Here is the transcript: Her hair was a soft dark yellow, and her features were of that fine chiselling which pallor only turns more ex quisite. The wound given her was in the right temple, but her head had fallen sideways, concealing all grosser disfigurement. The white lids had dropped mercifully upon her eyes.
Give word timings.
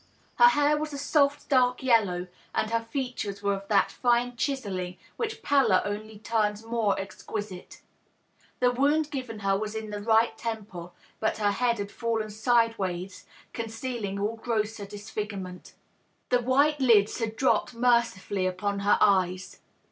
Her 0.39 0.47
hair 0.47 0.77
was 0.77 0.93
a 0.93 0.97
soft 0.97 1.47
dark 1.47 1.83
yellow, 1.83 2.25
and 2.55 2.71
her 2.71 2.79
features 2.79 3.43
were 3.43 3.53
of 3.53 3.67
that 3.67 3.91
fine 3.91 4.35
chiselling 4.35 4.97
which 5.15 5.43
pallor 5.43 5.79
only 5.85 6.17
turns 6.17 6.65
more 6.65 6.99
ex 6.99 7.21
quisite. 7.21 7.81
The 8.61 8.71
wound 8.71 9.11
given 9.11 9.41
her 9.41 9.55
was 9.55 9.75
in 9.75 9.91
the 9.91 10.01
right 10.01 10.35
temple, 10.35 10.95
but 11.19 11.37
her 11.37 11.51
head 11.51 11.77
had 11.77 11.91
fallen 11.91 12.31
sideways, 12.31 13.27
concealing 13.53 14.17
all 14.19 14.37
grosser 14.37 14.87
disfigurement. 14.87 15.75
The 16.29 16.41
white 16.41 16.79
lids 16.79 17.19
had 17.19 17.35
dropped 17.35 17.75
mercifully 17.75 18.47
upon 18.47 18.79
her 18.79 18.97
eyes. 19.01 19.59